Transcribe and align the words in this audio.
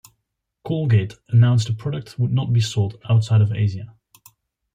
Colgate 0.65 1.19
announced 1.29 1.67
the 1.67 1.73
product 1.75 2.17
would 2.17 2.31
not 2.31 2.51
be 2.51 2.59
sold 2.59 2.99
outside 3.07 3.39
of 3.39 3.51
Asia. 3.51 3.93